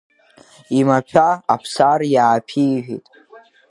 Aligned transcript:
Имаҭәа 0.79 1.27
Аԥсар 1.53 2.01
иааԥижәеит. 2.13 3.05